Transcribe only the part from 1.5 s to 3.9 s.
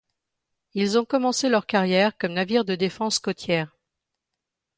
carrière comme navires de défense côtière.